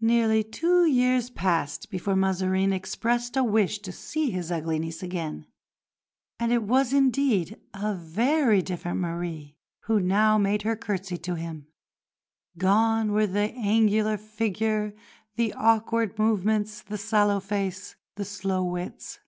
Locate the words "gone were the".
12.56-13.52